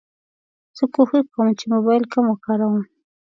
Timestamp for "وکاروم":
2.29-2.83